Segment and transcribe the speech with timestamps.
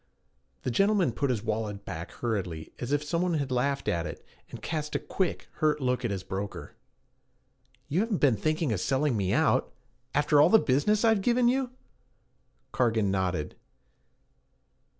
[0.63, 4.25] The gentleman put his wallet back hurriedly as if some one had laughed at it,
[4.49, 6.75] and cast a quick, hurt look at his broker.
[7.87, 9.71] 'You haven't been thinking of selling me out
[10.15, 11.69] after all the business I've given you?'
[12.71, 13.55] Cargan nodded.